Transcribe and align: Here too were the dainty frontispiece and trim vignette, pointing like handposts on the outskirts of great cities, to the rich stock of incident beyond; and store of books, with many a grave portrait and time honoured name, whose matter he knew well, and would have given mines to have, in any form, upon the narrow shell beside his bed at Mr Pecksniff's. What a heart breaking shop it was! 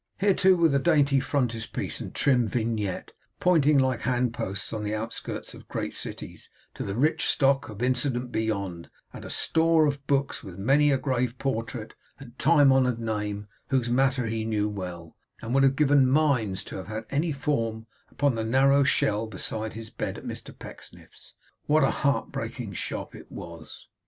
Here 0.19 0.33
too 0.33 0.57
were 0.57 0.67
the 0.69 0.79
dainty 0.79 1.19
frontispiece 1.19 2.01
and 2.01 2.11
trim 2.11 2.47
vignette, 2.47 3.11
pointing 3.39 3.77
like 3.77 3.99
handposts 4.01 4.73
on 4.73 4.83
the 4.83 4.95
outskirts 4.95 5.53
of 5.53 5.67
great 5.67 5.93
cities, 5.93 6.49
to 6.73 6.81
the 6.83 6.95
rich 6.95 7.27
stock 7.27 7.69
of 7.69 7.83
incident 7.83 8.31
beyond; 8.31 8.89
and 9.13 9.31
store 9.31 9.85
of 9.85 10.07
books, 10.07 10.43
with 10.43 10.57
many 10.57 10.89
a 10.89 10.97
grave 10.97 11.37
portrait 11.37 11.93
and 12.19 12.39
time 12.39 12.73
honoured 12.73 12.97
name, 12.97 13.47
whose 13.67 13.91
matter 13.91 14.25
he 14.25 14.43
knew 14.43 14.67
well, 14.67 15.15
and 15.39 15.53
would 15.53 15.61
have 15.61 15.75
given 15.75 16.09
mines 16.09 16.63
to 16.63 16.77
have, 16.83 16.89
in 16.89 17.05
any 17.11 17.31
form, 17.31 17.85
upon 18.09 18.33
the 18.33 18.43
narrow 18.43 18.83
shell 18.83 19.27
beside 19.27 19.73
his 19.75 19.91
bed 19.91 20.17
at 20.17 20.25
Mr 20.25 20.57
Pecksniff's. 20.57 21.35
What 21.67 21.83
a 21.83 21.91
heart 21.91 22.31
breaking 22.31 22.73
shop 22.73 23.13
it 23.13 23.31
was! 23.31 23.87